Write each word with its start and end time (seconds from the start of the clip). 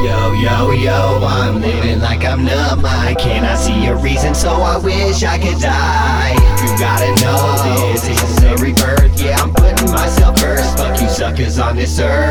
Yo, 0.00 0.32
yo, 0.32 0.70
yo, 0.70 1.26
I'm 1.26 1.60
living 1.60 1.98
like 1.98 2.24
I'm 2.24 2.44
numb. 2.44 2.86
I 2.86 3.16
cannot 3.18 3.58
see 3.58 3.86
a 3.86 3.96
reason, 3.96 4.32
so 4.32 4.50
I 4.50 4.78
wish 4.78 5.24
I 5.24 5.38
could 5.38 5.60
die. 5.60 6.34
You 6.62 6.78
gotta 6.78 7.10
know 7.20 7.92
this, 7.92 8.06
this 8.06 8.22
is 8.22 8.44
a 8.44 8.54
rebirth. 8.62 9.20
Yeah, 9.20 9.42
I'm 9.42 9.52
putting 9.52 9.90
myself 9.90 10.38
first. 10.38 10.78
Fuck 10.78 11.00
you 11.00 11.08
suckers 11.08 11.58
on 11.58 11.74
this 11.74 11.98
earth. 11.98 12.27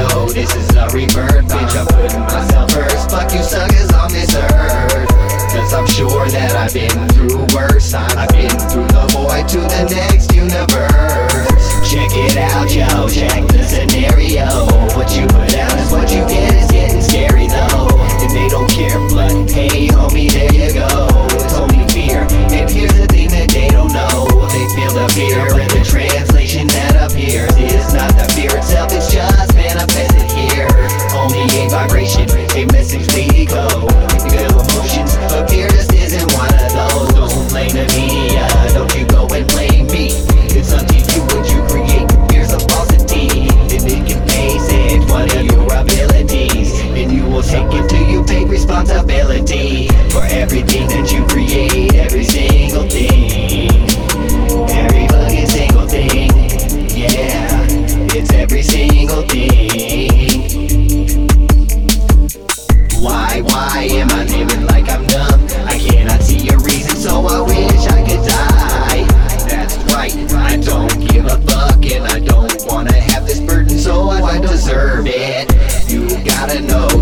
No, 0.00 0.26
this 0.32 0.48
is 0.56 0.68
a 0.76 0.88
rebirth, 0.96 1.44
bitch, 1.44 1.76
I'm 1.76 1.86
putting 1.86 2.20
myself 2.20 2.72
first. 2.72 3.10
Fuck 3.10 3.34
you 3.34 3.42
suckers 3.42 3.92
on 3.92 4.10
this 4.10 4.34
earth 4.34 5.08
Cause 5.52 5.74
I'm 5.74 5.86
sure 5.86 6.26
that 6.28 6.56
I've 6.56 6.72
been 6.72 7.08
through 7.10 7.44
worse. 7.52 7.92
I've 7.92 8.30
been 8.30 8.48
through 8.48 8.88
the 8.96 9.04
void 9.12 9.46
to 9.48 9.60
the 9.60 9.92
next 9.92 10.32
universe. 10.32 11.68
Check 11.84 12.08
it 12.16 12.38
out, 12.38 12.72
yo, 12.72 13.08
check 13.08 13.46
the 13.48 13.62
scenario. 13.62 14.46
What 14.96 15.14
you 15.14 15.26
put 15.26 15.54
out 15.54 15.78
is 15.78 15.92
what 15.92 16.08
you 16.10 16.24
get, 16.32 16.54
is 16.54 16.70
get. 16.70 16.89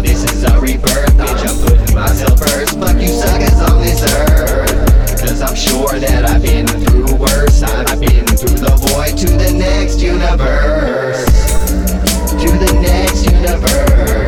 this 0.03 0.25
is 0.25 0.45
a 0.45 0.59
rebirth. 0.61 1.15
Bitch, 1.17 1.47
I'm 1.47 1.57
putting 1.67 1.95
myself 1.95 2.39
first. 2.39 2.79
Fuck 2.79 3.01
you 3.01 3.09
suckers 3.09 3.61
on 3.61 3.81
this 3.83 4.03
earth. 4.03 5.21
Cause 5.21 5.43
I'm 5.43 5.55
sure 5.55 5.99
that 5.99 6.25
I've 6.25 6.43
been 6.43 6.67
through 6.67 7.17
worse. 7.17 7.63
I've 7.63 8.01
been 8.01 8.27
through 8.27 8.59
the 8.59 8.75
void 8.77 9.19
to 9.19 9.27
the 9.27 9.53
next 9.57 10.01
universe. 10.01 11.25
To 12.43 12.51
the 12.59 12.73
next 12.81 13.25
universe. 13.25 14.28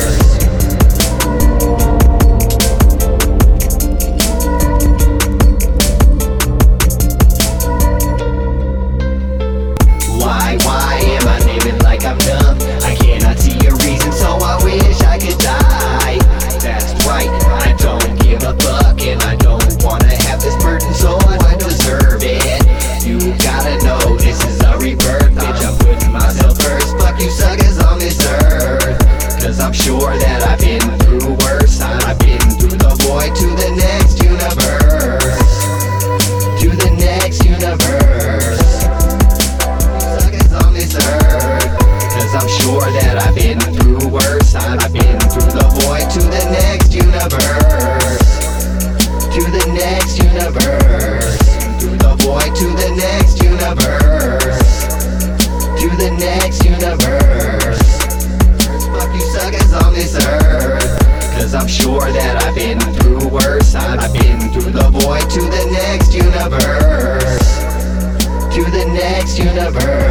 never 69.73 70.10